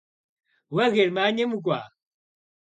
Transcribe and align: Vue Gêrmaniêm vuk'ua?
Vue 0.75 0.87
Gêrmaniêm 0.95 1.51
vuk'ua? 1.53 1.81